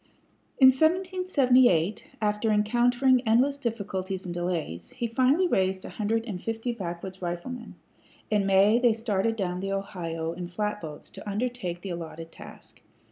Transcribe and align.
In 0.57 0.69
1778, 0.69 2.15
after 2.19 2.49
encountering 2.49 3.21
endless 3.27 3.59
difficulties 3.59 4.25
and 4.25 4.33
delays, 4.33 4.89
he 4.93 5.05
finally 5.05 5.47
raised 5.47 5.85
a 5.85 5.89
hundred 5.89 6.25
and 6.25 6.41
fifty 6.41 6.71
backwoods 6.71 7.21
riflemen. 7.21 7.75
In 8.31 8.47
May 8.47 8.79
they 8.79 8.93
started 8.93 9.35
down 9.35 9.59
the 9.59 9.73
Ohio 9.73 10.33
in 10.33 10.47
flatboats 10.47 11.11
to 11.11 11.29
undertake 11.29 11.81
the 11.81 11.91
allotted 11.91 12.31
task. 12.31 12.81